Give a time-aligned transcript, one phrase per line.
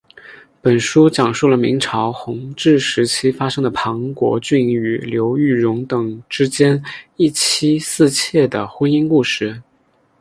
[0.63, 6.81] 本书讲述了明朝弘治时期发生的庞国俊与刘玉蓉等之间
[7.17, 9.61] 一妻四妾的婚姻故事。